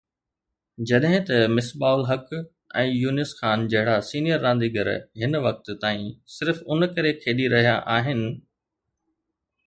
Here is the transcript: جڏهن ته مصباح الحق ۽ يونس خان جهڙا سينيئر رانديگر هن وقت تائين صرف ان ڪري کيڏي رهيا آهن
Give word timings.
جڏهن 0.91 1.25
ته 1.29 1.35
مصباح 1.57 1.91
الحق 1.97 2.29
۽ 2.83 2.85
يونس 3.01 3.33
خان 3.41 3.65
جهڙا 3.73 3.97
سينيئر 4.09 4.41
رانديگر 4.45 4.89
هن 5.25 5.37
وقت 5.45 5.69
تائين 5.83 6.09
صرف 6.37 6.63
ان 6.77 6.87
ڪري 6.95 7.11
کيڏي 7.27 7.47
رهيا 7.55 7.75
آهن 7.97 8.25